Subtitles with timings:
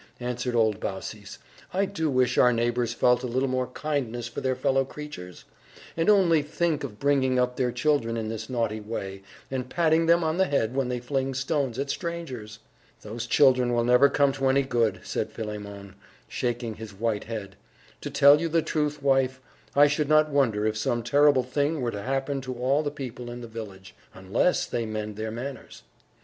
[0.19, 1.37] answered old Baucis,
[1.71, 5.45] "I do wish our neighbours felt a little more kindness for their fellow creatures.
[5.95, 10.23] And only think of bringing up their children in this naughty way, and patting them
[10.23, 12.57] on the head when they fling stones at strangers!"
[13.03, 15.93] "Those children will never come to any good," said Philemon,
[16.27, 17.55] shaking his white head.
[18.01, 19.39] "To tell you the truth, wife,
[19.75, 23.29] I should not wonder if some terrible thing were to happen to all the people
[23.29, 25.83] in the village, unless they mend their manners.